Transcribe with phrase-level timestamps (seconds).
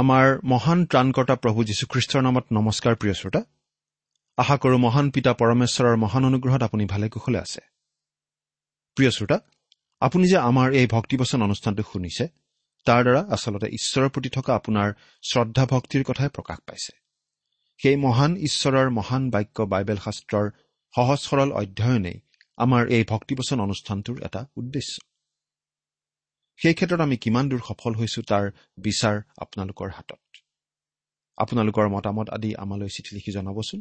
[0.00, 3.40] আমাৰ মহান ত্ৰাণকৰ্তা প্ৰভু যীশুখ্ৰীষ্টৰ নামত নমস্কাৰ প্ৰিয় শ্ৰোতা।
[4.38, 7.60] আশা কৰোঁ মহান পিতা পৰমেশ্বৰৰ মহান অনুগ্ৰহত আপুনি ভালে কুশলে আছে।
[8.96, 9.38] প্ৰিয় শ্ৰোতা
[10.00, 12.24] আপুনি যে আমাৰ এই ভক্তিবচন অনুষ্ঠানটো শুনিছে
[12.86, 14.88] তাৰ দ্বাৰা আচলতে ঈশ্বৰৰ প্ৰতি থকা আপোনাৰ
[15.22, 16.92] শ্ৰদ্ধা ভক্তিৰ কথাই প্ৰকাশ পাইছে।
[17.80, 20.46] সেই মহান ঈশ্বৰৰ মহান বাক্য বাইবেল শাস্ত্ৰৰ
[20.94, 22.18] সহজ সৰল অধ্যয়নেই
[22.58, 25.07] আমাৰ এই ভক্তিবচন অনুষ্ঠানটোৰ এটা উদ্দেশ্য।
[26.60, 28.44] সেই ক্ষেত্ৰত আমি কিমান দূৰ সফল হৈছো তাৰ
[28.78, 30.22] বিচাৰ আপোনালোকৰ হাতত।
[31.38, 33.80] আপোনালোকৰ মতামত আদি আমালৈ চিঠি লিখি জনাবচোন।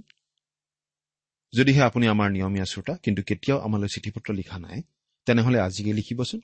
[1.54, 4.80] যদিহে আপুনি আমাৰ নিয়মীয়া শ্ৰোতা কিন্তু কেতিয়াও আমালৈ চিঠি পত্ৰ লিখা নাই
[5.28, 6.42] তেনেহলে আজিকে লিখিবচোন।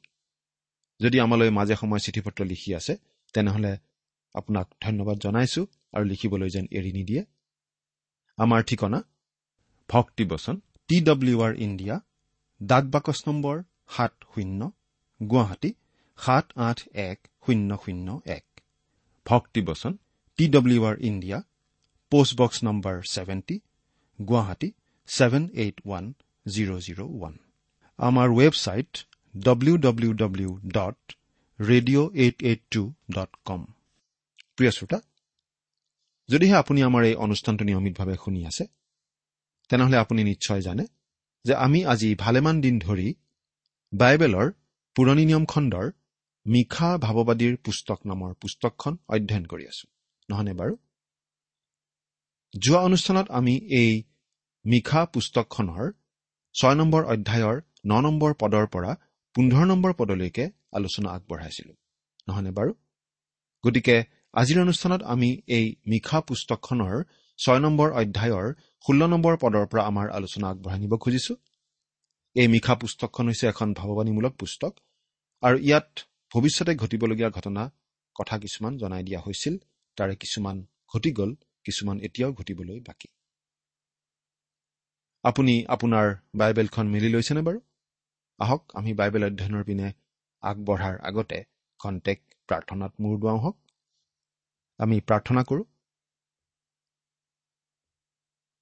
[0.99, 2.93] যদি আমালৈ মাজে সময়ে চিঠি পত্ৰ লিখি আছে
[3.33, 3.71] তেনেহলে
[4.35, 5.61] আপোনাক ধন্যবাদ জনাইছো
[5.93, 7.23] আৰু লিখিবলৈ যেন এৰি নিদিয়ে।
[8.37, 8.99] আমাৰ ঠিকনা
[9.89, 10.55] ভক্তিবচন
[10.89, 11.95] টি ডব্লিউ আৰ ইণ্ডিয়া
[12.61, 13.55] ডাক বাকচ নম্বৰ
[13.95, 14.61] সাত শূন্য
[15.19, 15.69] গুৱাহাটী
[16.19, 16.79] সাত আঠ
[17.09, 18.07] এক শূন্য শূন্য
[18.37, 18.45] এক।
[19.25, 19.93] ভক্তিবচন
[20.39, 21.37] T W R India
[22.11, 23.55] post box number seventy
[24.19, 24.69] Guwahati
[25.09, 26.05] seven eight one
[26.45, 27.33] zero' zero' one.
[27.99, 28.91] আমাৰ website
[29.35, 30.99] W W W dot
[31.59, 32.81] radio' eight eight two
[33.15, 33.61] dot com
[34.55, 34.99] প্ৰিয় শ্ৰোতা
[36.29, 38.63] যদিহে আপুনি আমাৰ এই অনুষ্ঠানটো নিয়মিতভাৱে শুনি আছে
[39.69, 40.85] তেনেহলে আপুনি নিশ্চয় জানে
[41.45, 43.07] যে আমি আজি ভালেমান দিন ধৰি
[43.93, 44.47] বাইবেলৰ
[44.95, 45.85] পুৰণি নিয়ম খণ্ডৰ
[46.45, 49.85] মিশা ভাৱবাদীৰ পুস্তক নামৰ পুস্তকখন অধ্যয়ন কৰি আছো।
[50.29, 50.73] নহয়নে বাৰু?
[52.53, 53.91] যোৱা অনুষ্ঠানত আমি এই
[54.65, 55.85] মিশা পুস্তকখনৰ
[56.55, 58.91] ছয় নম্বৰ অধ্যায়ৰ ন নম্বৰ পদৰ পৰা
[59.35, 61.73] পোন্ধৰ নম্বৰ পদলৈকে আলোচনা আগবঢ়াইছিলো।
[62.27, 62.71] নহয়নে বাৰু?
[63.63, 63.95] গতিকে
[64.33, 66.95] আজিৰ অনুষ্ঠানত আমি এই মিশা পুস্তকখনৰ
[67.39, 68.47] ছয় নম্বৰ অধ্যায়ৰ
[68.85, 71.33] ষোল্ল নম্বৰ পদৰ পৰা আমাৰ আলোচনা আগবঢ়াই নিব খুজিছো।
[72.35, 74.73] এই মিশা পুস্তকখন হৈছে এখন ভাৱবাণীমূলক পুস্তক
[75.43, 75.89] আৰু ইয়াত
[76.33, 77.71] ভৱিষ্যতে ঘটিবলগীয়া ঘটনা
[78.15, 79.57] কথা কিছুমান জনাই দিয়া হৈছিল
[79.97, 83.07] তাৰে কিছুমান ঘটি গ'ল কিছুমান এতিয়াও ঘটিবলৈ বাকী।
[85.23, 87.59] আপুনি আপোনাৰ বাইবেলখন মিলি লৈছেনে বাৰু?
[88.39, 89.93] আহক আমি বাইবেল অধ্যয়নৰ পিনে
[90.43, 91.43] আগবঢ়াৰ আগতে
[91.79, 93.57] খন্তেক প্ৰাৰ্থনাত মূৰ দুৱাওঁ হওক।
[94.79, 95.63] আমি প্ৰাৰ্থনা কৰোঁ।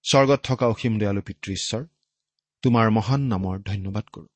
[0.04, 1.86] স্বৰ্গত থকা অসীম দয়ালু পিতৃ ঈশ্বৰ
[2.64, 4.28] তোমাৰ মহান নামৰ ধন্যবাদ কৰোঁ।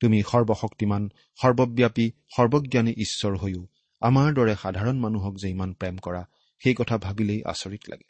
[0.00, 1.02] তুমি সৰ্বশক্তিমান
[1.38, 3.66] সৰ্বব্যাপী সৰ্বজ্ঞানী ঈশ্বৰ হৈও
[4.02, 6.22] আমাৰ দৰে সাধাৰণ মানুহক যে ইমান প্ৰেম কৰা
[6.62, 8.08] সেই কথা ভাবিলেই আচৰিত লাগে।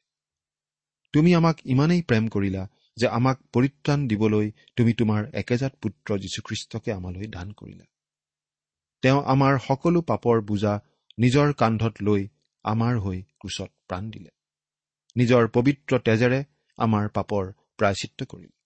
[1.12, 7.26] তুমি আমাক ইমানেই প্ৰেম কৰিলা যে আমাক পৰিত্ৰাণ দিবলৈ তুমি তোমাৰ একেজাত পুত্ৰ যীশুখ্ৰীষ্টকে আমালৈ
[7.26, 7.84] দান কৰিলা।
[9.02, 10.80] তেওঁ আমাৰ সকলো পাপৰ বোজা
[11.18, 12.28] নিজৰ কান্ধত লৈ
[12.64, 14.30] আমাৰ হৈ ক্ৰুচত প্ৰাণ দিলে।
[15.16, 16.44] নিজৰ পবিত্ৰ তেজেৰে
[16.76, 18.56] আমাৰ পাপৰ প্ৰায়চিত্ৰ কৰিলে।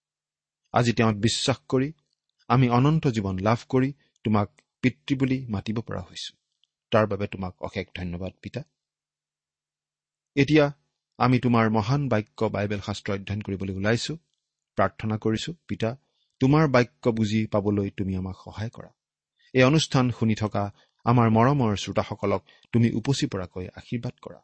[0.72, 1.93] আজি তেওঁত বিশ্বাস কৰি
[2.50, 3.91] আমি অনন্ত জীৱন লাভ কৰি
[4.25, 4.49] তোমাক
[4.82, 6.32] পিতৃ বুলি মাতিব পৰা হৈছো।
[6.93, 8.61] তাৰ বাবে তোমাক অশেষ ধন্যবাদ পিতা।
[10.37, 10.64] এতিয়া
[11.19, 14.14] আমি তোমাৰ মহান বাক্য বাইবেল শাস্ত্ৰ অধ্যয়ন কৰিবলৈ ওলাইছো
[14.79, 15.91] প্ৰাৰ্থনা কৰিছো পিতা
[16.41, 18.91] তোমাৰ বাক্য বুজি পাবলৈ তুমি আমাক সহায় কৰা।
[19.55, 20.64] এই অনুষ্ঠান শুনি থকা
[21.05, 22.43] আমাৰ মৰমৰ শ্ৰোতাসকলক
[22.73, 24.41] তুমি উপচি পৰাকৈ আশীৰ্বাদ কৰা।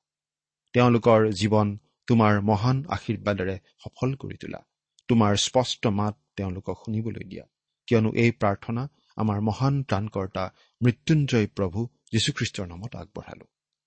[0.74, 1.68] তেওঁলোকৰ জীৱন
[2.08, 4.60] তোমাৰ মহান আশীৰ্বাদেৰে সফল কৰি তোলা।
[5.08, 7.46] তোমাৰ স্পষ্ট মাত তেওঁলোকক শুনিবলৈ দিয়া।
[7.86, 10.52] কিয়নো এই প্ৰাৰ্থনা আমাৰ মহান ত্ৰাণকৰ্তা
[10.82, 13.46] মৃত্যুঞ্জয় প্ৰভু যীশুখ্ৰীষ্টৰ নামত আগবঢ়ালো।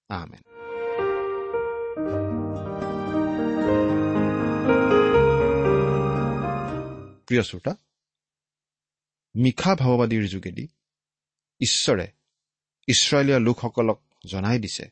[0.09, 0.43] আমেন।
[7.27, 7.75] প্ৰিয় শ্ৰোতা
[9.35, 10.67] মিশা ভাৱবাদীৰ যোগেদি
[11.61, 12.07] ঈশ্বৰে
[12.87, 14.89] ইছৰাইলীয়া লোকসকলক জনাই দিছে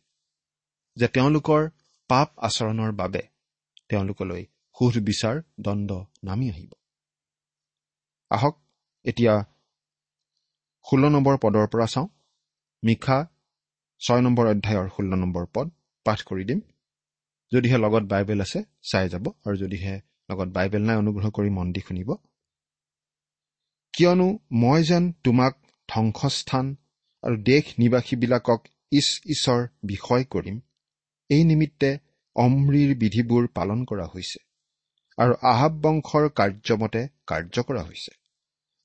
[0.95, 1.69] যে তেওঁলোকৰ
[2.07, 3.21] পাপ আচৰণৰ বাবে
[3.89, 4.45] তেওঁলোকলৈ
[4.80, 5.92] সুধবিচাৰ দণ্ড
[6.24, 6.71] নামি আহিব।
[8.30, 8.66] আহক
[9.07, 9.33] এতিয়া
[10.86, 12.07] ষোল্ল নম্বৰ পদৰ পৰা চাওঁ।
[12.83, 13.18] মিশা
[14.01, 15.68] ছয় নম্বৰ অধ্যায়ৰ ষোল্ল নম্বৰ পদ
[16.06, 16.59] পাঠ কৰি দিম।
[17.51, 18.59] যদিহে লগত বাইবেল আছে
[18.92, 19.95] চাই যাব। আৰু যদিহে
[20.30, 22.09] লগত বাইবেল নাই অনুগ্ৰহ কৰি মন দি শুনিব।
[23.94, 25.54] কিয়নো মই যেন তোমাক
[25.89, 26.65] ধ্বংসস্থান
[27.24, 28.62] আৰু দেশ নিবাসীবিলাকক
[28.92, 30.57] ইছ ঈশ্বৰ বিষয় কৰিম।
[31.30, 31.89] এই নিমিত্তে
[32.36, 34.39] অমৃৰ বিধিবোৰ পালন কৰা হৈছে
[35.18, 38.12] আৰু আহাব বংশৰ কাৰ্যমতে কাৰ্য কৰা হৈছে।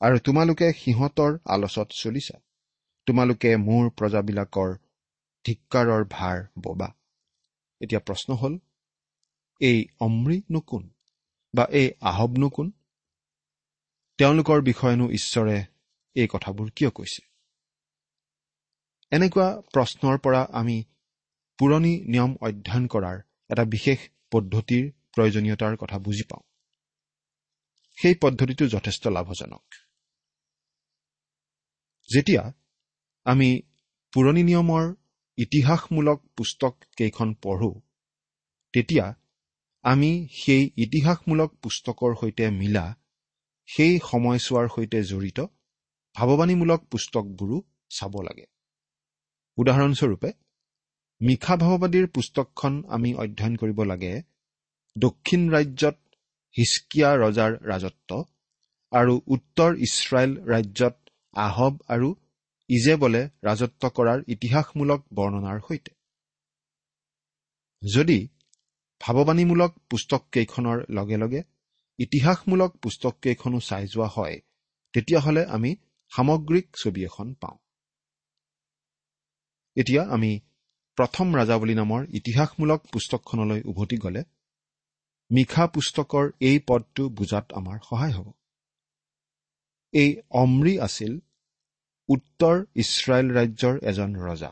[0.03, 2.37] আৰু তোমালোকে সিহঁতৰ আলচত চলিছা।
[3.07, 4.71] তোমালোকে মোৰ প্ৰজাবিলাকৰ
[5.45, 6.89] ধিক্কাৰৰ ভাৰ ববা।
[7.81, 8.59] এতিয়া প্ৰশ্ন হ'ল
[9.61, 10.91] এই অমৃনো কোন
[11.55, 12.71] বা এই আহবনো কোন
[14.19, 15.57] তেওঁলোকৰ বিষয়েনো ঈশ্বৰে
[16.17, 17.23] এই কথাবোৰ কিয় কৈছে?
[19.13, 20.77] এনেকুৱা প্ৰশ্নৰ পৰা আমি
[21.59, 23.19] পুৰণি নিয়ম অধ্যয়ন কৰাৰ
[23.51, 23.99] এটা বিশেষ
[24.31, 24.85] পদ্ধতিৰ
[25.15, 26.45] প্ৰয়োজনীয়তাৰ কথা বুজি পাওঁ।
[27.99, 29.82] সেই পদ্ধতিটো যথেষ্ট লাভজনক।
[32.09, 32.45] যেতিয়া
[33.27, 33.63] আমি
[34.13, 34.85] পুৰণি নিয়মৰ
[35.39, 37.73] ইতিহাসমূলক পুস্তক কেইখন পঢ়ো
[38.75, 39.07] তেতিয়া
[39.85, 42.85] আমি সেই ইতিহাসমূলক পুস্তকৰ সৈতে মিলা
[43.69, 45.39] সেই সময়ছোৱাৰ সৈতে জড়িত
[46.17, 47.59] ভাৱবাণীমূলক পুস্তকবোৰো
[47.91, 48.47] চাব লাগে।
[49.59, 50.31] উদাহৰণস্বৰূপে
[51.21, 54.13] মিশা ভাৱবাদীৰ পুস্তকখন আমি অধ্যয়ন কৰিব লাগে
[54.97, 55.97] দক্ষিণ ৰাজ্যত
[56.55, 58.11] হিচকিয়া ৰজাৰ ৰাজত্ব
[58.93, 60.97] আৰু উত্তৰ ইছৰাইল ৰাজ্যত
[61.37, 62.15] আহব আৰু
[62.69, 65.93] ইজেবলে ৰাজত্ব কৰাৰ ইতিহাসমূলক বৰ্ণনাৰ সৈতে।
[67.83, 68.29] যদি
[69.01, 71.43] ভাৱবাণীমূলক পুস্তককেইখনৰ লগে লগে
[71.99, 74.37] ইতিহাসমূলক পুস্তককেইখনো চাই যোৱা হয়
[74.95, 75.77] তেতিয়াহ'লে আমি
[76.13, 77.57] সামগ্ৰিক ছবি এখন পাওঁ।
[79.77, 80.41] এতিয়া আমি
[80.99, 84.23] প্ৰথম ৰাজাৱলী নামৰ ইতিহাসমূলক পুস্তকখনলৈ উভতি গ'লে
[85.31, 88.29] মিশা পুস্তকৰ এই পদটো বুজাত আমাৰ সহায় হ'ব।
[89.95, 90.11] এই
[90.43, 91.13] অমৃ আছিল
[92.09, 94.51] উত্তৰ ইছৰাইল ৰাজ্যৰ এজন ৰজা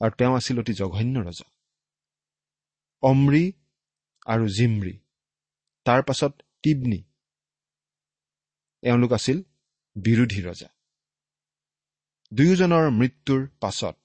[0.00, 1.46] আৰু তেওঁ আছিল অতি জঘন্য ৰজা।
[3.02, 3.44] অমৃ
[4.26, 4.94] আৰু জিমৰি
[5.86, 6.32] তাৰ পাছত
[6.64, 7.00] টিবনি
[8.82, 9.38] এওঁলোক আছিল
[9.96, 10.68] বিৰোধী ৰজা।
[12.32, 13.96] দুয়োজনৰ মৃত্যুৰ পাছত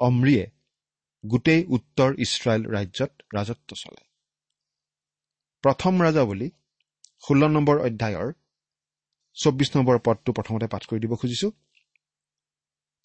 [0.00, 0.44] অমৃয়ে
[1.24, 4.08] গোটেই উত্তৰ ইছৰাইল ৰাজ্যত ৰাজত্ব চলায়।
[5.64, 6.48] প্ৰথম ৰাজা বুলি
[7.24, 8.28] ষোল্ল নম্বৰ অধ্যায়ৰ
[9.38, 11.48] চৌব্বিছ নম্বৰ পদটো প্ৰথমতে পাঠ কৰি দিব খুজিছো।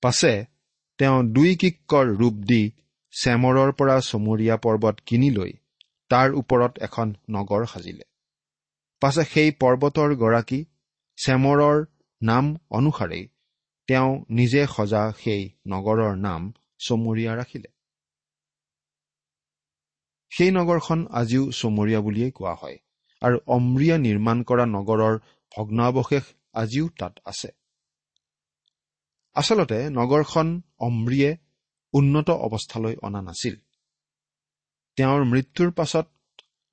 [0.03, 0.33] পাছে
[0.99, 2.61] তেওঁ দুই কিক্কৰ ৰূপ দি
[3.13, 5.51] চেমৰৰ পৰা চমৰীয়া পৰ্বত কিনি লৈ
[6.11, 8.05] তাৰ ওপৰত এখন নগৰ সাজিলে।
[9.01, 10.59] পাছে সেই পৰ্বতৰ গৰাকী
[11.17, 11.77] চেমৰৰ
[12.21, 13.23] নাম অনুসাৰেই
[13.89, 16.41] তেওঁ নিজে সজা সেই নগৰৰ নাম
[16.79, 17.69] চমৰীয়া ৰাখিলে।
[20.31, 22.77] সেই নগৰখন আজিও চমৰীয়া বুলিয়েই কোৱা হয়
[23.21, 25.15] আৰু অমৃয়া নিৰ্মাণ কৰা নগৰৰ
[25.57, 27.49] ভগ্নাৱশেষ আজিও তাত আছে।
[29.35, 31.37] আচলতে নগৰখন অমৃয়ে
[31.93, 33.55] উন্নত অৱস্থালৈ অনা নাছিল।
[34.97, 36.07] তেওঁৰ মৃত্যুৰ পাছত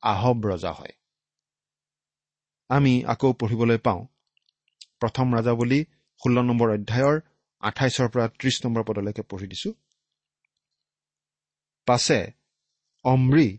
[0.02, 0.94] আহব ৰজা হয়।
[2.70, 4.02] আমি আকৌ পঢ়িবলৈ পাওঁ
[5.00, 5.84] প্ৰথম ৰাজা বুলি
[6.20, 7.20] ষোল্ল নম্বৰ অধ্যায়ৰ
[7.62, 9.70] আঠাইছৰ পৰা ত্ৰিশ নম্বৰ পদলৈকে পঢ়ি দিছো।
[11.86, 12.32] পাছে
[13.04, 13.58] অমৃ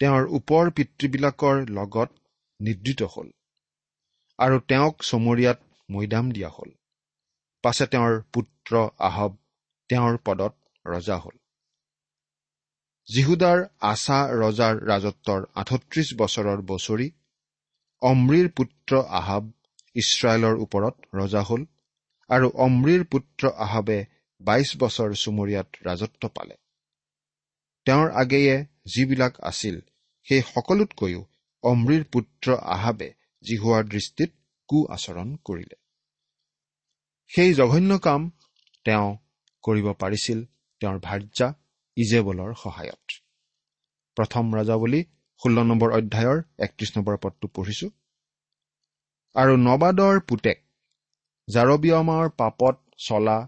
[0.00, 2.10] তেওঁৰ ওপৰ পিতৃবিলাকৰ লগত
[2.60, 3.28] নিদ্ৰিত হ'ল।
[4.38, 6.70] আৰু তেওঁক চমৰীয়াত মৈদাম দিয়া হ'ল।
[7.64, 9.32] পাছে তেওঁৰ পুত্ৰ আহব
[9.90, 11.36] তেওঁৰ পদত ৰজা হ'ল।
[13.08, 17.08] জিহুদাৰ আছা ৰজাৰ ৰাজত্বৰ আঠত্ৰিশ বছৰৰ বছৰি
[18.02, 19.44] অমৃৰ পুত্ৰ আহাব
[19.94, 21.66] ইছৰাইলৰ ওপৰত ৰজা হ'ল
[22.30, 23.98] আৰু অমৃৰ পুত্ৰ আহাবে
[24.40, 26.56] বাইশ বছৰ চুমৰীয়াত ৰাজত্ব পালে।
[27.86, 29.76] তেওঁৰ আগেয়ে যিবিলাক আছিল
[30.26, 31.22] সেই সকলোতকৈও
[31.64, 33.08] অমৃৰ পুত্ৰ আহাবে
[33.46, 34.30] জিহুৱাৰ দৃষ্টিত
[34.68, 35.76] কু আচৰণ কৰিলে।
[37.30, 38.30] সেই জঘন্য কাম
[38.86, 39.08] তেওঁ
[39.64, 40.38] কৰিব পাৰিছিল
[40.80, 41.48] তেওঁৰ ভাৰ্যা
[41.96, 43.04] ইজেবলৰ সহায়ত।
[44.16, 45.00] প্ৰথম ৰাজাৱলী
[45.40, 47.88] ষোল্ল নম্বৰ অধ্যায়ৰ একত্ৰিশ নম্বৰ পদটো পঢ়িছো।
[49.36, 50.58] আৰু নবাদৰ পুতেক
[51.48, 53.38] জাৰবিয়মৰ পাপত চলা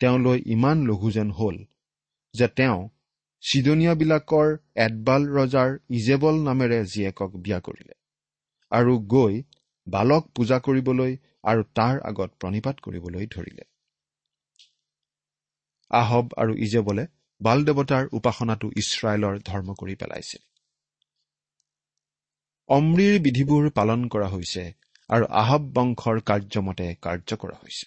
[0.00, 1.56] তেওঁলৈ ইমান লঘু যেন হ'ল
[2.34, 2.80] যে তেওঁ
[3.42, 4.48] চিডনীয়াবিলাকৰ
[4.86, 7.94] এডবাল ৰজাৰ ইজেবল নামেৰে জীয়েকক বিয়া কৰিলে।
[8.72, 9.42] আৰু গৈ
[9.86, 13.64] বালক পূজা কৰিবলৈ আৰু তাৰ আগত প্ৰণিপাত কৰিবলৈ ধৰিলে।
[15.90, 17.04] আহব আৰু ইজেবলে
[17.40, 20.42] বাল দেৱতাৰ উপাসনাটো ইছৰাইলৰ ধৰ্ম কৰি পেলাইছিল।
[22.68, 24.64] অমৃৰ বিধিবোৰ পালন কৰা হৈছে
[25.10, 27.86] আৰু আহব বংশৰ কাৰ্যমতে কাৰ্য কৰা হৈছে।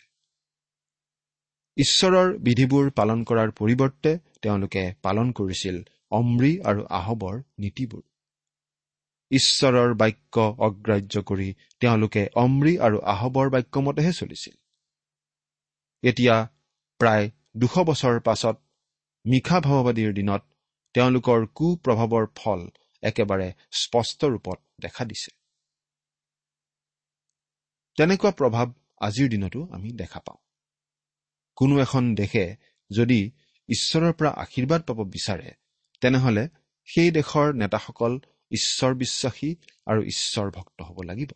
[1.77, 8.08] ঈশ্বৰৰ বিধিবোৰ পালন কৰাৰ পৰিৱৰ্তে তেওঁলোকে পালন কৰিছিল অমৃ আৰু আহবৰ নীতিবোৰ।
[9.31, 10.35] ঈশ্বৰৰ বাক্য
[10.67, 14.55] অগ্ৰাহ্য কৰি তেওঁলোকে অমৃ আৰু আহবৰ বাক্যমতেহে চলিছিল।
[16.03, 16.35] এতিয়া
[16.99, 17.25] প্ৰায়
[17.57, 18.55] দুশ বছৰ পাছত
[19.25, 20.41] মিশা ভাৱবাদীৰ দিনত
[20.95, 22.61] তেওঁলোকৰ কুপ্ৰভাৱৰ ফল
[23.03, 25.31] একেবাৰে স্পষ্ট ৰূপত দেখা দিছে।
[27.97, 28.67] তেনেকুৱা প্ৰভাৱ
[29.01, 30.39] আজিৰ দিনতো আমি দেখা পাওঁ।
[31.57, 32.45] কোনো এখন দেশে
[32.91, 33.19] যদি
[33.69, 35.49] ঈশ্বৰৰ পৰা আশীৰ্বাদ পাব বিচাৰে
[36.01, 36.43] তেনেহলে
[36.87, 38.13] সেই দেশৰ নেতাসকল
[38.51, 41.29] ঈশ্বৰ বিশ্বাসী আৰু ঈশ্বৰ ভক্ত হ'ব লাগিব।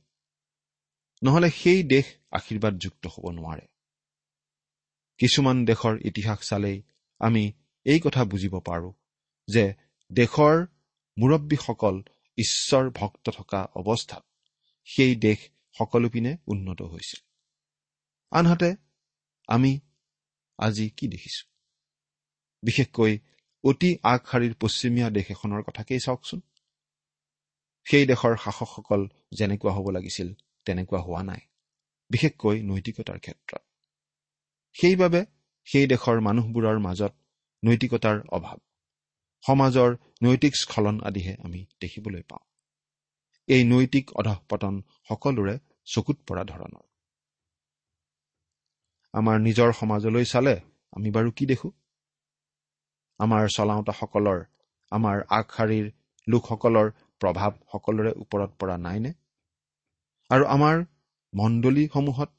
[1.23, 3.67] নহলে সেই দেশ আশীৰ্বাদযুক্ত হ'ব নোৱাৰে।
[5.17, 6.83] কিছুমান দেশৰ ইতিহাস চালেই
[7.19, 7.53] আমি
[7.85, 8.93] এই কথা বুজিব পাৰোঁ
[9.47, 9.73] যে
[10.11, 10.65] দেশৰ
[11.17, 12.01] মুৰব্বীসকল
[12.37, 14.25] ঈশ্বৰ ভক্ত থকা অৱস্থাত
[14.85, 17.27] সেই দেশ সকলো পিনে উন্নত হৈছিল।
[18.31, 18.75] আনহাতে
[19.47, 19.79] আমি
[20.57, 21.49] আজি কি দেখিছো?
[22.63, 23.19] বিশেষকৈ
[23.63, 26.41] অতি আগশাৰীৰ পশ্চিমীয়া দেশ এখনৰ কথাকেই চাওকচোন।
[27.85, 30.29] সেই দেশৰ শাসকসকল যেনেকুৱা হ'ব লাগিছিল
[30.65, 31.41] তেনেকুৱা হোৱা নাই।
[32.09, 33.61] বিশেষকৈ নৈতিকতাৰ ক্ষেত্ৰত।
[34.75, 35.21] সেইবাবে
[35.67, 37.13] সেই দেশৰ মানুহবোৰৰ মাজত
[37.63, 38.57] নৈতিকতাৰ অভাৱ।
[39.43, 39.89] সমাজৰ
[40.23, 42.43] নৈতিক স্খলন আদিহে আমি দেখিবলৈ পাওঁ।
[43.47, 46.83] এই নৈতিক অধঃপতন সকলোৰে চকুত পৰা ধৰণৰ।
[49.13, 50.55] আমাৰ নিজৰ সমাজলৈ চালে
[50.91, 51.69] আমি বাৰু কি দেখো?
[53.19, 54.39] আমাৰ চলাওঁতাসকলৰ
[54.91, 55.85] আমাৰ আগশাৰীৰ
[56.27, 56.87] লোকসকলৰ
[57.23, 59.11] প্ৰভাৱ সকলোৰে ওপৰত পৰা নাইনে?
[60.29, 60.85] আৰু আমাৰ
[61.33, 62.29] মণ্ডলীসমূহত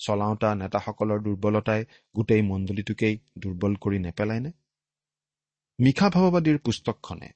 [0.00, 4.50] চলাওঁতা নেতাসকলৰ দুৰ্বলতাই গোটেই মণ্ডলীটোকেই দুৰ্বল কৰি নেপেলাইনে?
[5.78, 7.28] মিশা ভাৱবাদীৰ পুস্তকখনে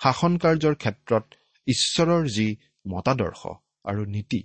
[0.00, 1.24] শাসন কাৰ্যৰ ক্ষেত্ৰত
[1.66, 2.46] ঈশ্বৰৰ যি
[2.86, 3.42] মতাদৰ্শ
[3.84, 4.40] আৰু নীতি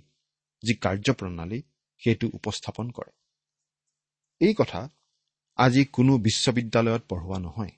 [0.62, 1.60] যি কাৰ্যপ্ৰণালী
[2.02, 3.12] সেইটো উপস্থাপন কৰে।
[4.40, 4.80] এই কথা
[5.58, 7.74] আজি কোনো বিশ্ববিদ্যালয়ত পঢ়োৱা নহয়।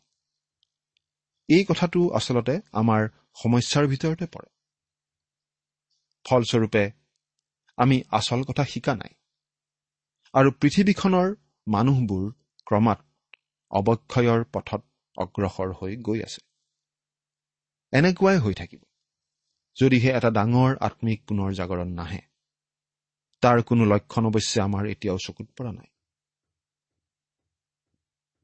[1.48, 3.02] এই কথাটো আচলতে আমাৰ
[3.42, 4.48] সমস্যাৰ ভিতৰতে পৰে।
[6.26, 6.84] ফলস্বৰূপে
[7.78, 9.12] আমি আচল কথা শিকা নাই।
[10.34, 11.28] আৰু পৃথিৱীখনৰ
[11.66, 12.24] মানুহবোৰ
[12.66, 12.98] ক্ৰমাৎ
[13.70, 14.82] অৱক্ষয়ৰ পথত
[15.16, 16.40] অগ্ৰসৰ হৈ গৈ আছে।
[17.92, 18.82] এনেকুৱাই হৈ থাকিব।
[19.76, 22.20] যদিহে এটা ডাঙৰ আত্মিক পুনৰ জাগৰণ নাহে
[23.42, 25.88] তাৰ কোনো লক্ষণ অৱশ্যে আমাৰ এতিয়াও চকুত পৰা নাই।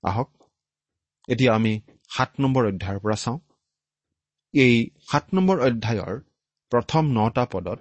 [0.02, 0.30] আহক
[1.28, 1.72] এতিয়া আমি
[2.16, 3.38] সাত নম্বৰ অধ্যায়ৰ পৰা চাওঁ।
[4.54, 4.74] এই
[5.10, 6.14] সাত নম্বৰ অধ্যায়ৰ
[6.72, 7.78] প্ৰথম নটা পদত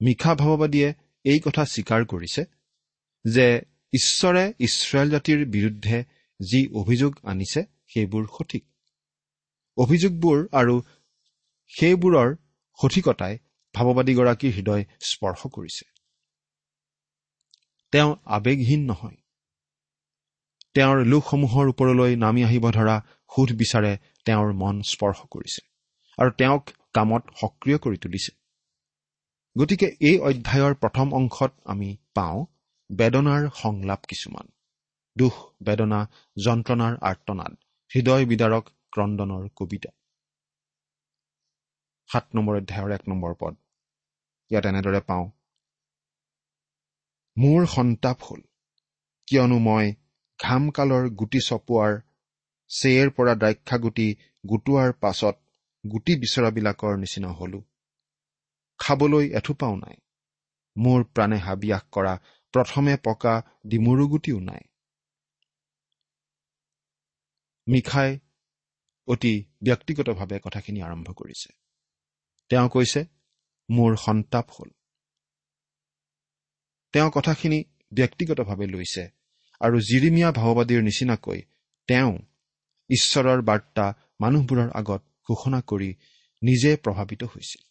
[0.00, 0.88] মিশা ভাৱবাদীয়ে
[1.24, 2.42] এই কথা স্বীকাৰ কৰিছে
[3.24, 3.46] যে
[3.92, 5.98] ঈশ্বৰে ইছৰাইল জাতিৰ বিৰুদ্ধে
[6.40, 8.64] যি অভিযোগ আনিছে সেইবোৰ সঠিক।
[9.76, 10.74] অভিযোগবোৰ আৰু
[11.72, 12.28] সেইবোৰৰ
[12.78, 13.34] সঠিকতাই
[13.74, 15.84] ভাৱবাদীগৰাকীৰ হৃদয় স্পৰ্শ কৰিছে।
[17.92, 19.16] তেওঁ আৱেগহীন নহয়।
[20.74, 22.96] তেওঁৰ লোকসমূহৰ ওপৰলৈ নামি আহিব ধৰা
[23.30, 23.92] সোধ বিচাৰে
[24.24, 25.62] তেওঁৰ মন স্পৰ্শ কৰিছে
[26.18, 28.32] আৰু তেওঁক কামত সক্ৰিয় কৰি তুলিছে
[29.56, 32.38] গতিকে এই অধ্যায়ৰ প্ৰথম অংশত আমি পাওঁ
[32.90, 34.46] বেদনাৰ সংলাপ কিছুমান
[35.16, 36.00] দুখ বেদনা
[36.36, 37.52] যন্ত্ৰণাৰ আৰ্তনাদ
[37.90, 39.90] হৃদয় বিদাৰক ক্ৰদনৰ কবিতা।
[42.10, 43.54] সাত নম্বৰ অধ্যায়ৰ এক নম্বৰ পদ।
[44.50, 45.26] ইয়াত এনেদৰে পাওঁ
[47.36, 48.42] মোৰ সন্তাপ হ'ল
[49.28, 49.86] কিয়নো মই
[50.38, 51.92] ঘামকালৰ গুটি চপোৱাৰ
[52.68, 54.06] চেয়েৰ পৰা দ্ৰাক্ষাগুটি
[54.46, 55.36] গোটোৱাৰ পাছত
[55.84, 57.62] গুটি বিচৰাবিলাকৰ নিচিনা হলো।
[58.78, 59.96] খাবলৈ এথোপাও নাই।
[60.76, 62.14] মোৰ প্ৰাণে হাবিয়াস কৰা
[62.54, 63.34] প্ৰথমে পকা
[63.66, 64.62] ডিমৰু গুটিও নাই।
[67.66, 68.18] মিখাই
[69.08, 71.50] অতি ব্যক্তিগতভাৱে কথাখিনি আৰম্ভ কৰিছে।
[72.50, 73.00] তেওঁ কৈছে
[73.70, 74.70] মোৰ সন্তাপ হ'ল।
[76.92, 79.04] তেওঁ কথাখিনি ব্যক্তিগতভাৱে লৈছে
[79.60, 81.40] আৰু জিৰিমীয়া ভাওবাদীৰ নিচিনাকৈ
[81.88, 82.18] তেওঁ
[82.90, 85.90] ঈশ্বৰৰ বাৰ্তা মানুহবোৰৰ আগত ঘোষণা কৰি
[86.42, 87.62] নিজে প্ৰভাৱিত হৈছিল।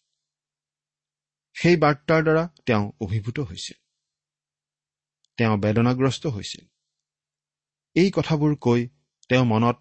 [1.56, 3.76] সেই বাৰ্তাৰ দ্বাৰা তেওঁ অভিভূত হৈছিল।
[5.38, 6.64] তেওঁ বেদনাগ্ৰস্ত হৈছিল।
[7.96, 8.88] এই কথাবোৰ কৈ
[9.28, 9.78] তেওঁ মনত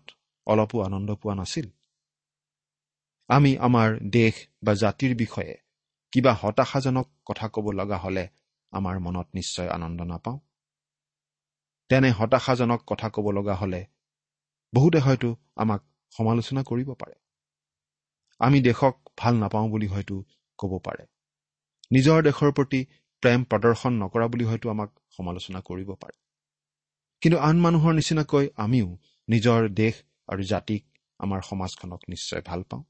[0.48, 1.68] অলপো আনন্দ পোৱা নাছিল।
[3.30, 5.56] আমি আমাৰ দেশ বা জাতিৰ বিষয়ে
[6.12, 8.30] কিবা হতাশাজনক কথা ক'ব লগা হ'লে
[8.72, 10.40] আমাৰ মনত নিশ্চয় আনন্দ নাপাওঁ।
[11.90, 13.95] তেনে হতাশাজনক কথা ক'ব লগা হ'লে
[14.76, 15.82] বহুতে হয়তো আমাক
[16.14, 17.16] সমালোচনা কৰিব পাৰে।
[18.40, 20.16] আমি দেশক ভাল নাপাওঁ বুলি হয়তো
[20.60, 21.04] ক'ব পাৰে।
[21.92, 22.80] নিজৰ দেশৰ প্ৰতি
[23.24, 26.16] প্ৰেম প্ৰদৰ্শন নকৰা বুলি হয়তো আমাক সমালোচনা কৰিব পাৰে।
[27.22, 28.88] কিন্তু আন মানুহৰ নিচিনাকৈ আমিও
[29.28, 29.96] নিজৰ দেশ
[30.28, 30.84] আৰু জাতিক
[31.20, 32.84] আমাৰ সমাজখনক নিশ্চয় ভাল পাওঁ।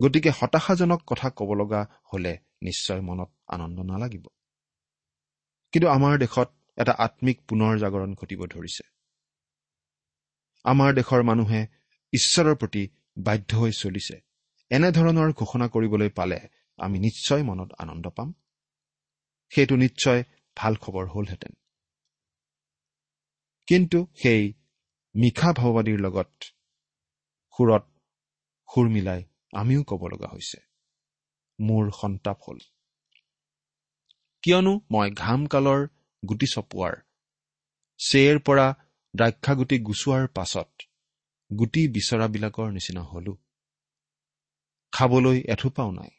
[0.00, 4.24] গতিকে হতাশাজনক কথা ক'ব লগা হলে নিশ্চয় মনত আনন্দ নালাগিব।
[5.72, 6.48] কিন্তু আমাৰ দেশত
[6.78, 8.84] এটা আত্মিক পুনৰ জাগৰণ ঘটিব ধৰিছে।
[10.64, 11.66] আমাৰ দেশৰ মানুহে
[12.12, 12.88] ঈশ্বৰৰ প্ৰতি
[13.18, 14.16] বাধ্য হৈ চলিছে।
[14.70, 18.34] এনেধৰণৰ ঘোষণা কৰিবলৈ পালে আমি নিশ্চয় মনত আনন্দ পাম।
[19.52, 20.24] সেইটো নিশ্চয়
[20.56, 21.52] ভাল খবৰ হলহেঁতেন।
[23.66, 24.52] কিন্তু সেই
[25.14, 26.30] মিশা ভাওবাদীৰ লগত
[27.56, 27.84] সুৰত
[28.74, 30.58] সুৰ মিলাই আমিও ক'ব লগা হৈছে।
[31.60, 32.58] মোৰ সন্তাপ হ'ল।
[34.42, 35.88] কিয়নো মই ঘাম কালৰ
[36.22, 36.94] গুটি চপোৱাৰ
[37.98, 38.66] চেৰ পৰা
[39.14, 40.70] দ্ৰাক্ষাগুটি গুচোৱাৰ পাছত
[41.50, 43.36] গুটি বিচৰাবিলাকৰ নিচিনা হলো।
[44.92, 46.10] খাবলৈ এথোপাও নাই।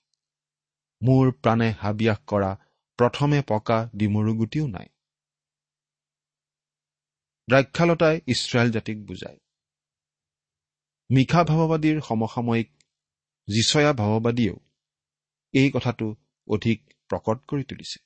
[1.01, 2.51] মোৰ প্ৰাণে হাবিয়াস কৰা
[2.99, 4.87] প্ৰথমে পকা ডিমৰু গুটিও নাই।
[7.47, 9.39] দ্ৰাক্ষালতাই ইছৰাইল জাতিক বুজায়।
[11.09, 12.69] মিশা ভাৱবাদীৰ সমসাময়িক
[13.47, 14.57] যিচয়া ভাৱবাদীয়েও
[15.53, 16.15] এই কথাটো
[16.47, 17.99] অধিক প্ৰকট কৰি তুলিছে।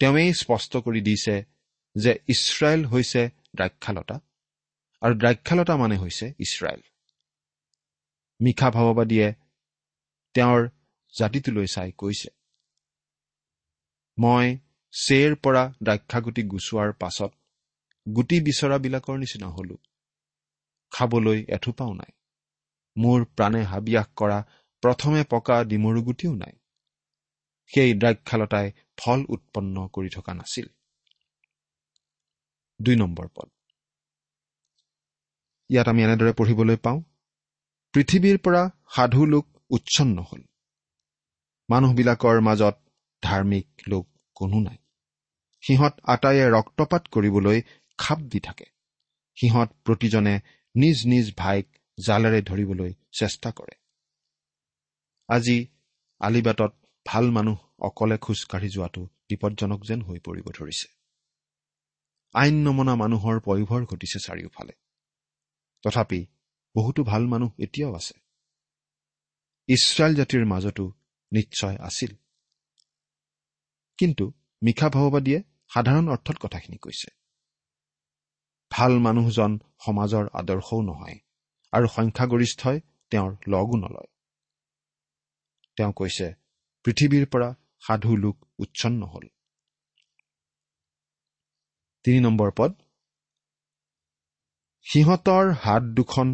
[0.00, 1.53] তেওঁৱেই স্পষ্ট কৰি দিছে
[1.96, 4.16] যে ইছৰাইল হৈছে দ্ৰাক্ষালতা
[5.02, 6.82] আৰু দ্ৰাক্ষালতা মানে হৈছে ইছৰাইল।
[8.40, 9.34] মিশা ভাৱবাদীয়ে
[10.34, 10.68] তেওঁৰ
[11.14, 12.28] জাতিটোলৈ চাই কৈছে
[14.18, 14.46] মই
[14.92, 17.32] চেৰ পৰা দ্ৰাক্ষাগুটি গুচোৱাৰ পাছত
[18.06, 19.76] গুটি বিচৰাবিলাকৰ নিচিনা হলো।
[20.92, 22.12] খাবলৈ এথোপাও নাই।
[22.96, 24.38] মোৰ প্ৰাণে হাবিয়াস কৰা
[24.82, 26.54] প্ৰথমে পকা ডিমৰু গুটিও নাই।
[27.70, 30.66] সেই দ্ৰাক্ষালতাই ফল উৎপন্ন কৰি থকা নাছিল।
[32.84, 33.48] দুই নম্বৰ পদ।
[35.70, 36.98] ইয়াত আমি এনেদৰে পঢ়িবলৈ পাওঁ
[37.94, 38.62] পৃথিৱীৰ পৰা
[38.94, 40.42] সাধু লোক উচ্ছন্ন হল।
[41.68, 42.76] মানুহবিলাকৰ মাজত
[43.22, 44.78] ধাৰ্মিক লোক কোনো নাই।
[45.64, 47.62] সিহঁত আটাইয়ে ৰক্তপাত কৰিবলৈ
[47.98, 48.66] খাপ দি থাকে।
[49.38, 50.34] সিহঁত প্ৰতিজনে
[50.74, 51.66] নিজ নিজ ভাইক
[51.98, 53.74] জালেৰে ধৰিবলৈ চেষ্টা কৰে।
[55.28, 55.58] আজি
[56.20, 56.72] আলিবাটত
[57.06, 61.03] ভাল মানুহ অকলে খোজকাঢ়ি যোৱাটো বিপদজনক যেন হৈ পৰিব ধৰিছে।
[62.34, 64.72] আইন নমনা মানুহৰ পয়োভৰ ঘটিছে চাৰিওফালে।
[65.82, 66.26] তথাপি
[66.76, 68.14] বহুতো ভাল মানুহ এতিয়াও আছে।
[69.68, 70.92] ইছৰাইল জাতিৰ মাজতো
[71.32, 72.12] নিশ্চয় আছিল।
[73.98, 74.24] কিন্তু
[74.62, 75.42] মিশা ভাৱবাদীয়ে
[75.74, 77.10] সাধাৰণ অৰ্থত কথাখিনি কৈছে।
[78.70, 81.18] ভাল মানুহজন সমাজৰ আদৰ্শও নহয়
[81.72, 84.10] আৰু সংখ্যাগৰিষ্ঠই তেওঁৰ লগো নলয়
[85.76, 86.26] তেওঁ কৈছে
[86.84, 87.48] পৃথিৱীৰ পৰা
[87.80, 89.24] সাধু লোক উচ্ছন্ন হল।
[92.04, 92.72] তিনি নম্বৰ পদ।
[94.86, 96.32] সিহঁতৰ হাত দুখন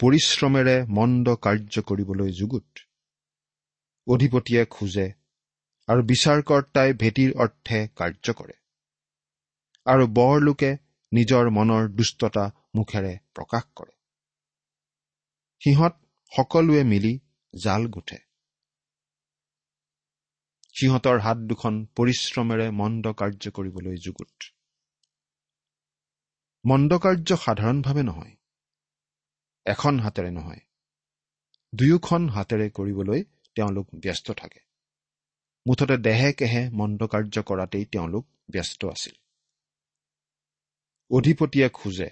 [0.00, 2.82] পৰিশ্ৰমেৰে মন্দ কাৰ্য কৰিবলৈ যুগুত।
[4.06, 5.06] অধিপতিয়ে খোজে
[5.88, 8.56] আৰু বিচাৰকৰ্তাই ভেটিৰ অৰ্থে কাৰ্য কৰে
[9.86, 10.70] আৰু বৰলোকে
[11.12, 12.44] নিজৰ মনৰ দুষ্টতা
[12.74, 13.94] মুখেৰে প্ৰকাশ কৰে।
[15.62, 15.94] সিহঁত
[16.32, 17.14] সকলোৱে মিলি
[17.54, 18.20] জাল গোঠে।
[20.76, 24.52] সিহঁতৰ হাত দুখন পৰিশ্ৰমেৰে মন্দ কাৰ্য কৰিবলৈ যুগুত।
[26.68, 28.36] মন্দকাৰ্য সাধাৰণভাৱে নহয়।
[29.66, 30.60] এখন হাতেৰে নহয়।
[31.74, 34.60] দুয়োখন হাতেৰে কৰিবলৈ তেওঁলোক ব্যস্ত থাকে।
[35.66, 39.14] মুঠতে দেহে কেহে মন্দকাৰ্য কৰাতেই তেওঁলোক ব্যস্ত আছিল।
[41.10, 42.10] অধিপতিয়ে খোজে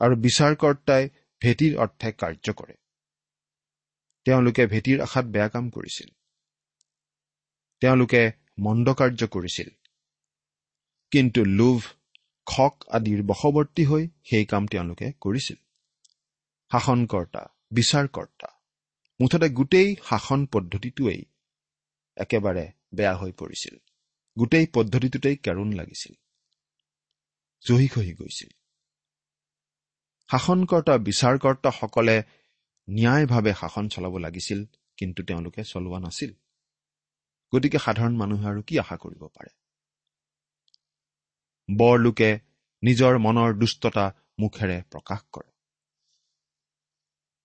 [0.00, 1.08] আৰু বিচাৰকৰ্তাই
[1.40, 2.74] ভেটিৰ অৰ্থে কাৰ্য কৰে।
[4.24, 6.08] তেওঁলোকে ভেটিৰ আশাত বেয়া কাম কৰিছিল।
[7.80, 9.68] তেওঁলোকে মন্দকাৰ্য কৰিছিল।
[11.10, 11.84] কিন্তু লোভ
[12.46, 15.56] খক আদিৰ বশৱৰ্তী হৈ সেই কাম তেওঁলোকে কৰিছিল।
[16.72, 18.48] শাসনকৰ্তা বিচাৰকৰ্তা
[19.20, 21.24] মুঠতে গোটেই শাসন পদ্ধতিটোৱেই
[22.16, 23.76] একেবাৰে বেয়া হৈ পৰিছিল।
[24.38, 26.14] গোটেই পদ্ধতিটোতেই কেৰুণ লাগিছিল।
[27.64, 28.50] জহি খহি গৈছিল।
[30.30, 32.22] শাসনকৰ্তা বিচাৰকৰ্তাসকলে
[32.90, 34.64] ন্যায়ভাৱে শাসন চলাব লাগিছিল
[34.96, 36.32] কিন্তু তেওঁলোকে চলোৱা নাছিল।
[37.52, 39.63] গতিকে সাধাৰণ মানুহে আৰু কি আশা কৰিব পাৰে?
[41.68, 42.30] বৰলোকে
[42.82, 44.04] নিজৰ মনৰ দুষ্টতা
[44.40, 45.50] মুখেৰে প্ৰকাশ কৰে।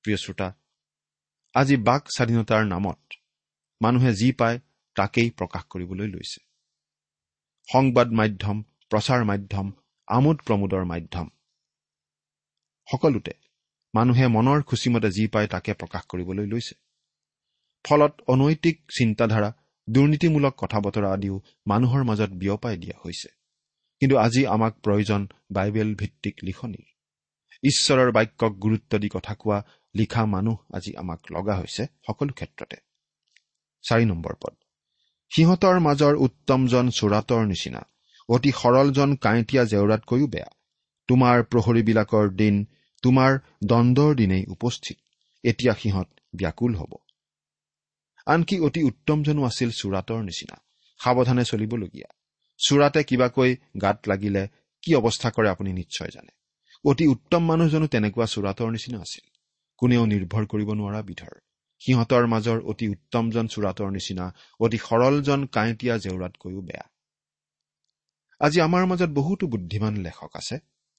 [0.06, 0.48] প্ৰিয় শ্ৰোতা
[1.56, 3.00] আজি বাক স্বাধীনতাৰ নামত
[3.82, 4.60] মানুহে যি পায়
[4.96, 6.40] তাকেই প্ৰকাশ কৰিবলৈ লৈছে।
[7.70, 8.58] সংবাদ মাধ্যম
[8.90, 9.72] প্ৰচাৰ মাধ্যম
[10.08, 11.28] আমোদ প্ৰমোদৰ মাধ্যম।
[12.88, 13.34] সকলোতে
[13.94, 16.76] মানুহে মনৰ খুচিমতে যি পায় তাকে প্ৰকাশ কৰিবলৈ লৈছে।
[17.86, 19.50] ফলত অনৈতিক চিন্তাধাৰা
[19.90, 21.36] দুৰ্নীতিমূলক কথা বতৰা আদিও
[21.68, 23.30] মানুহৰ মাজত বিয়পাই দিয়া হৈছে।
[24.00, 26.86] কিন্তু আজি আমাক প্ৰয়োজন বাইবেল ভিত্তিক লিখনিৰ।
[27.64, 29.64] ঈশ্বৰৰ বাক্যক গুৰুত্ব দি কথা কোৱা
[29.96, 32.78] লিখা মানুহ আজি আমাক লগা হৈছে সকলো ক্ষেত্ৰতে।
[33.84, 34.56] চাৰি নম্বৰ পদ।
[35.32, 37.82] সিহঁতৰ মাজৰ উত্তমজন চোৰাটৰ নিচিনা
[38.30, 40.50] অতি সৰলজন কাঁইটীয়া জেওৰাতকৈও বেয়া।
[41.08, 42.56] তোমাৰ প্ৰহৰীবিলাকৰ দিন
[43.04, 44.98] তোমাৰ দণ্ডৰ দিনেই উপস্থিত।
[45.44, 46.94] এতিয়া সিহঁত ব্যাকুল হ'ব।
[48.26, 50.56] আনকি অতি উত্তমজনো আছিল চোৰাটৰ নিচিনা
[51.00, 52.10] সাৱধানে চলিবলগীয়া।
[52.60, 54.48] চোৰাতে কিবাকৈ গাত লাগিলে
[54.84, 56.32] কি অৱস্থা কৰে আপুনি নিশ্চয় জানে।
[56.86, 59.26] অতি উত্তম মানুহজনো তেনেকুৱা চোৰাটৰ নিচিনা আছিল।
[59.78, 61.34] কোনেও নিৰ্ভৰ কৰিব নোৱাৰা বিধৰ।
[61.82, 64.26] সিহঁতৰ মাজৰ অতি উত্তমজন চোৰাটৰ নিচিনা
[64.60, 66.86] অতি সৰলজন কাঁইটীয়া জেওৰাতকৈও বেয়া।
[68.42, 70.56] আজি আমাৰ মাজত বহুতো বুদ্ধিমান লেখক আছে।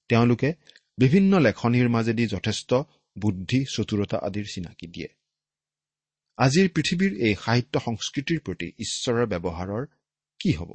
[0.09, 0.53] তেওঁলোকে
[0.97, 2.73] বিভিন্ন লেখনিৰ মাজেদি যথেষ্ট
[3.15, 5.09] বুদ্ধি চতুৰতা আদিৰ চিনাকি দিয়ে।
[6.37, 9.83] আজিৰ পৃথিৱীৰ এই সাহিত্য সংস্কৃতিৰ প্ৰতি ঈশ্বৰৰ ব্যৱহাৰৰ
[10.39, 10.71] কি হ'ব?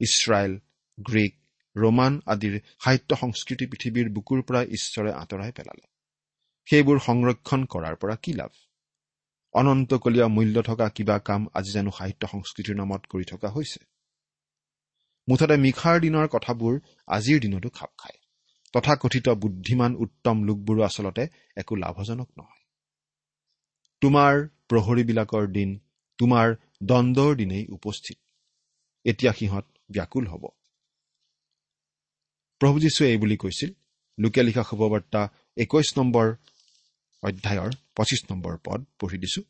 [0.00, 0.58] ইছৰাইল
[0.98, 1.40] গ্ৰীক
[1.76, 5.86] ৰোমান আদিৰ সাহিত্য সংস্কৃতি পৃথিৱীৰ বুকুৰ পৰা ঈশ্বৰে আঁতৰাই পেলালে।
[6.66, 8.50] সেইবোৰ সংৰক্ষণ কৰাৰ পৰা কি লাভ?
[9.52, 13.84] অনন্তকলীয়া মূল্য থকা কিবা কাম আজি জানো সাহিত্য সংস্কৃতিৰ নামত কৰি থকা হৈছে।
[15.28, 18.18] মুঠতে মিখাৰ দিনৰ কথাবোৰ আজিৰ দিনতো খাপ খায়।
[18.72, 22.64] তথাকথিত বুদ্ধিমান উত্তম লোকবোৰো আচলতে একো লাভজনক নহয়।
[24.00, 25.78] তোমাৰ প্ৰহৰীবিলাকৰ দিন
[26.18, 28.18] তোমাৰ দণ্ডৰ দিনেই উপস্থিত।
[29.04, 30.44] এতিয়া সিহঁত ব্যাকুল হ'ব।
[32.60, 33.70] প্ৰভু যীশুৱে এই বুলি কৈছিল
[34.18, 35.20] লোকে লিখা শুভবাৰ্তা
[35.56, 36.26] একৈশ নম্বৰ
[37.22, 39.40] অধ্যায়ৰ পঁচিছ নম্বৰ পদ পঢ়ি দিছো।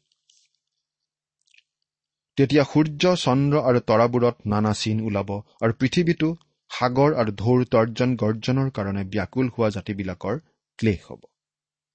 [2.38, 5.30] তেতিয়া সূৰ্য চন্দ্ৰ আৰু তৰাবোৰত নানা চিন ওলাব
[5.62, 6.28] আৰু পৃথিৱীটো
[6.70, 10.36] সাগৰ আৰু ঢৌৰ তৰ্জন গৰ্জনৰ কাৰণে ব্যাকুল হোৱা জাতিবিলাকৰ
[10.78, 11.22] ক্লেশ হ'ব।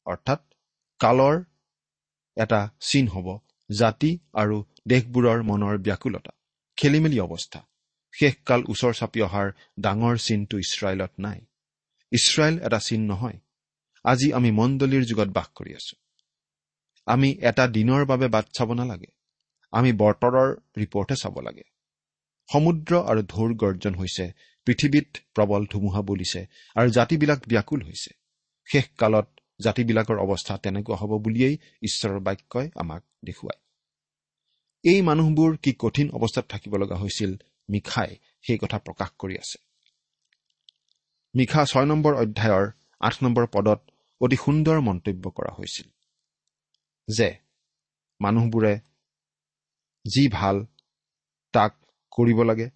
[0.07, 0.39] অৰ্থাৎ
[0.99, 1.35] কালৰ
[2.37, 3.27] এটা চিন হ'ব
[3.69, 6.31] জাতি আৰু দেশবোৰৰ মনৰ ব্যাকুলতা
[6.77, 7.59] খেলি মেলি অৱস্থা।
[8.19, 9.47] শেষকাল ওচৰ চাপি অহাৰ
[9.79, 11.39] ডাঙৰ চিনটো ইছৰাইলত নাই।
[12.11, 13.37] ইছৰাইল এটা চিন নহয়।
[14.05, 15.95] আজি আমি মণ্ডলীৰ যুগত বাস কৰি আছো।
[17.07, 19.11] আমি এটা দিনৰ বাবে বাট চাব নালাগে।
[19.71, 21.63] আমি বতৰৰ ৰিপৰ্টহে চাব লাগে।
[22.49, 24.25] সমুদ্ৰ আৰু ঢৌৰ গৰ্জন হৈছে
[24.65, 28.11] পৃথিৱীত প্ৰবল ধুমুহা বলিছে আৰু জাতিবিলাক ব্যাকুল হৈছে।
[28.67, 29.27] শেষকালত
[29.61, 33.59] জাতিবিলাকৰ অৱস্থা তেনেকুৱা হ'ব বুলিয়েই ঈশ্বৰৰ বাক্যই আমাক দেখুৱায়।
[34.83, 37.31] এই মানুহবোৰ কি কঠিন অৱস্থাত থাকিব লগা হৈছিল
[37.69, 38.11] মিখাই
[38.45, 39.57] সেই কথা প্ৰকাশ কৰি আছে।
[41.35, 42.65] মিখা ছয় নম্বৰ অধ্যায়ৰ
[43.01, 43.79] আঠ নম্বৰ পদত
[44.21, 45.87] অতি সুন্দৰ মন্তব্য কৰা হৈছিল
[47.07, 47.27] যে
[48.21, 48.73] মানুহবোৰে
[50.05, 50.65] যি ভাল
[51.53, 51.71] তাক
[52.11, 52.67] কৰিব লাগে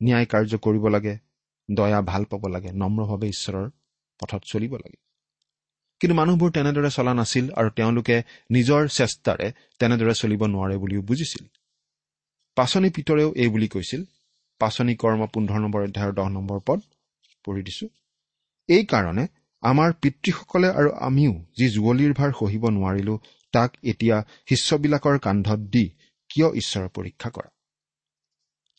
[0.00, 1.14] ন্যায় কাৰ্য কৰিব লাগে
[1.68, 3.66] দয়া ভাল পাব লাগে নম্ৰভাৱে ঈশ্বৰৰ
[4.20, 4.98] পথত চলিব লাগে।
[6.00, 8.16] কিন্তু মানুহবোৰ তেনেদৰে চলা নাছিল আৰু তেওঁলোকে
[8.50, 9.46] নিজৰ চেষ্টাৰে
[9.80, 11.44] তেনেদৰে চলিব নোৱাৰে বুলিও বুজিছিল।
[12.58, 14.00] পাচনি পিতৰেও এই বুলি কৈছিল।
[14.60, 16.80] পাচনি কৰ্ম পোন্ধৰ নম্বৰ অধ্যায়ৰ দহ নম্বৰ পদ
[17.44, 17.86] পঢ়ি দিছো।
[18.68, 19.24] এইকাৰণে
[19.62, 23.14] আমাৰ পিতৃসকলে আৰু আমিও যি যুৱলীৰ ভাৰ সহিব নোৱাৰিলো
[23.54, 24.16] তাক এতিয়া
[24.48, 25.84] শিষ্যবিলাকৰ কান্ধত দি
[26.30, 27.50] কিয় ঈশ্বৰৰ পৰীক্ষা কৰা?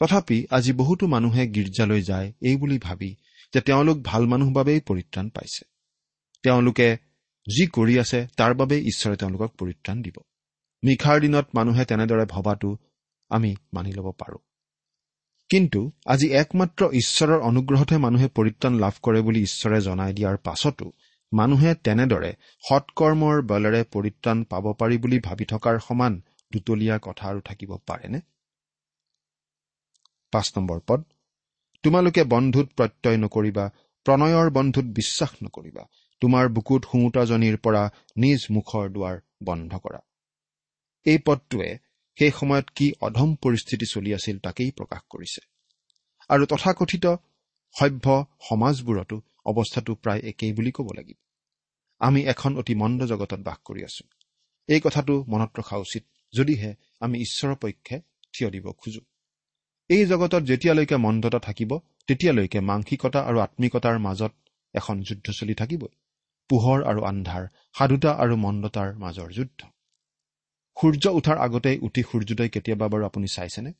[0.01, 3.11] তথাপি আজি বহুতো মানুহে গীৰ্জালৈ যায় এই বুলি ভাবি
[3.53, 5.63] যে তেওঁলোক ভাল মানুহ বাবেই পৰিত্ৰাণ পাইছে।
[6.43, 6.87] তেওঁলোকে
[7.47, 10.17] যি কৰি আছে তাৰ বাবেই ঈশ্বৰে তেওঁলোকক পৰিত্ৰাণ দিব।
[10.83, 12.69] নিশাৰ দিনত মানুহে তেনেদৰে ভবাটো
[13.29, 14.41] আমি মানি ল'ব পাৰোঁ।
[15.49, 20.85] কিন্তু আজি একমাত্ৰ ঈশ্বৰৰ অনুগ্ৰহতহে মানুহে পৰিত্ৰাণ লাভ কৰে বুলি ঈশ্বৰে জনাই দিয়াৰ পাছতো
[21.31, 22.31] মানুহে তেনেদৰে
[22.63, 26.13] সৎকৰ্মৰ বলেৰে পৰিত্ৰাণ পাব পাৰি বুলি ভাবি থকাৰ সমান
[26.51, 28.19] দুতলীয়া কথা আৰু থাকিব পাৰেনে?
[30.33, 31.03] পাঁচ নম্বৰ পদ
[31.83, 33.65] তোমালোকে বন্ধুত প্ৰত্যয় নকৰিবা
[34.05, 35.83] প্ৰণয়ৰ বন্ধুত বিশ্বাস নকৰিবা
[36.21, 37.83] তোমাৰ বুকুত শুওঁতাজনীৰ পৰা
[38.17, 39.99] নিজ মুখৰ দুৱাৰ বন্ধ কৰা।
[41.05, 41.69] এই পদটোৱে
[42.19, 45.41] সেই সময়ত কি অধম পৰিস্থিতি চলি আছিল তাকেই প্ৰকাশ কৰিছে।
[46.29, 47.05] আৰু তথাকথিত
[47.75, 48.05] সভ্য
[48.49, 51.17] সমাজবোৰতো অৱস্থাটো প্ৰায় একেই বুলি ক'ব লাগিব।
[51.99, 54.03] আমি এখন অতি মন্দ জগতত বাস কৰি আছো।
[54.69, 56.03] এই কথাটো মনত ৰখা উচিত
[56.34, 58.01] যদিহে আমি ঈশ্বৰৰ পক্ষে
[58.34, 59.01] থিয় দিব খোজো।
[59.89, 64.34] এই জগতত যেতিয়ালৈকে মন্দতা থাকিব তেতিয়ালৈকে মাংসিকতা আৰু আত্মিকতাৰ মাজত
[64.75, 65.93] এখন যুদ্ধ চলি থাকিবই।
[66.49, 67.43] পোহৰ আৰু আন্ধাৰ
[67.77, 69.62] সাধুতা আৰু মন্দতাৰ মাজৰ যুদ্ধ।
[70.77, 73.71] সূৰ্য উঠাৰ আগতেই উঠি সূৰ্যোদয় কেতিয়াবা বাৰু আপুনি চাইছেনে?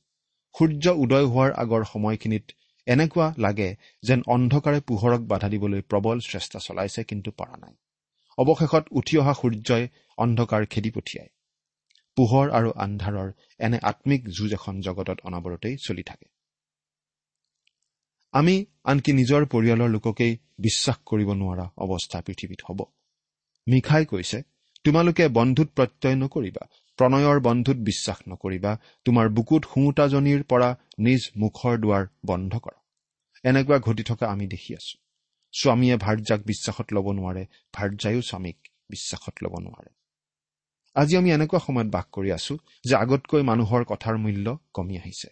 [0.56, 2.46] সূৰ্য উদয় হোৱাৰ আগৰ সময়খিনিত
[2.88, 3.70] এনেকুৱা লাগে
[4.04, 7.74] যেন অন্ধকাৰে পোহৰক বাধা দিবলৈ প্ৰবল চেষ্টা চলাইছে কিন্তু পৰা নাই।
[8.38, 11.30] অৱশেষত উঠি অহা সূৰ্যই অন্ধকাৰ খেদি পঠিয়ায়।
[12.18, 16.28] পোহৰ আৰু আন্ধাৰৰ এনে আত্মিক যুঁজ এখন জগতত অনাবৰতেই চলি থাকে।
[18.34, 22.80] আমি আনকি নিজৰ পৰিয়ালৰ লোককেই বিশ্বাস কৰিব নোৱাৰা অৱস্থা পৃথিৱীত হ'ব।
[23.68, 24.38] মিখাই কৈছে
[24.86, 26.64] তোমালোকে বন্ধুত প্ৰত্যয় নকৰিবা
[27.00, 28.72] প্ৰণয়ৰ বন্ধুত বিশ্বাস নকৰিবা
[29.06, 32.76] তোমাৰ বুকুত সোঁতাজনীৰ পৰা নিজ মুখৰ দুৱাৰ বন্ধ কৰ
[33.44, 34.96] এনেকুৱা ঘটি থকা আমি দেখি আছো।
[35.54, 38.58] স্বামীয়ে ভাৰ্যাক বিশ্বাসত ল'ব নোৱাৰে ভাৰ্যায়ো স্বামীক
[38.90, 39.92] বিশ্বাসত ল'ব নোৱাৰে।
[40.96, 45.30] আজি আমি এনেকুৱা সময়ত বাস কৰি আছো যে আগতকৈ মানুহৰ কথাৰ মূল্য কমি আহিছে।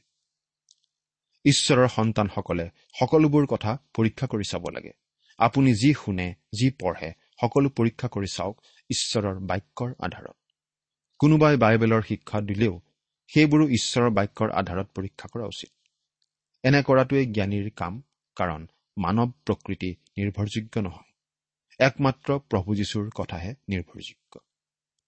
[1.45, 2.65] ঈশ্বৰৰ সন্তানসকলে
[2.99, 4.93] সকলোবোৰ কথা পৰীক্ষা কৰি চাব লাগে।
[5.39, 7.09] আপুনি যি শুনে যি পঢ়ে
[7.41, 8.55] সকলো পৰীক্ষা কৰি চাওক
[8.89, 10.35] ঈশ্বৰৰ বাক্যৰ আধাৰত।
[11.19, 12.81] কোনোবাই বাইবেলৰ শিক্ষা দিলেও
[13.27, 15.69] সেইবোৰো ঈশ্বৰৰ বাক্যৰ আধাৰত পৰীক্ষা কৰা উচিত।
[16.63, 18.03] এনে কৰাটোৱে জ্ঞানীৰ কাম
[18.35, 21.07] কাৰণ মানৱ প্ৰকৃতি নিৰ্ভৰযোগ্য নহয়।
[21.79, 24.39] একমাত্ৰ প্ৰভু যীশুৰ কথাহে নিৰ্ভৰযোগ্য।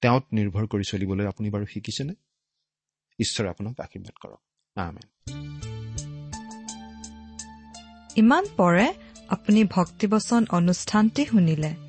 [0.01, 2.13] তেওঁত নিৰ্ভৰ কৰি চলিবলৈ আপুনি বাৰু শিকিছেনে?
[3.19, 4.39] ঈশ্বৰে আপোনাক আশীৰ্বাদ কৰক।
[8.15, 8.93] ইমান পৰে
[9.29, 11.88] আপুনি ভক্তিবচন অনুষ্ঠানটি শুনিলে।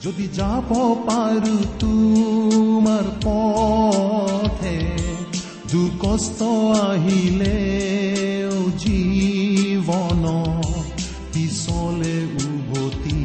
[0.00, 0.68] যদি যাব
[1.06, 4.78] পাৰো তোমাৰ পথে
[5.72, 6.40] দুখ কষ্ট
[6.82, 7.58] আহিলে
[8.80, 10.24] জীৱন
[11.32, 13.20] পিছলে উভতি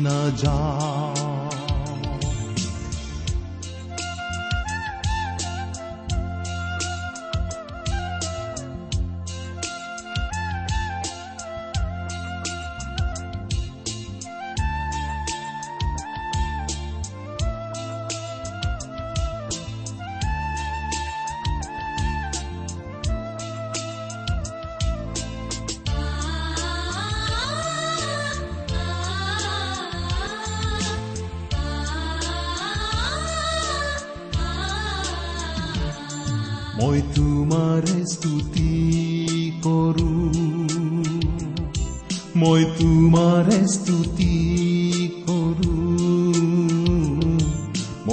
[0.00, 0.58] নাযা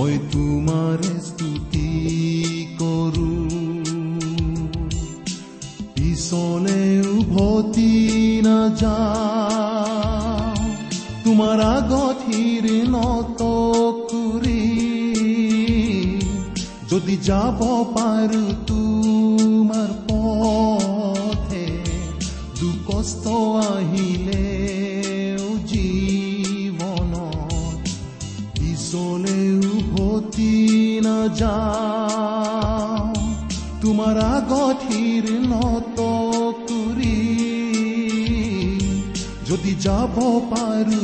[0.02, 1.90] মই তোমাৰ স্তুতি
[2.78, 3.34] কৰো
[5.96, 6.80] পিছলে
[7.12, 7.92] উভতি
[8.46, 8.96] নাযা
[11.26, 13.52] তোমাৰ আগত হিৰ নত
[14.10, 14.64] কৰি
[16.92, 17.60] যদি যাব
[17.94, 18.44] পাৰো
[39.62, 40.16] যদি যাব
[40.52, 41.02] পাৰো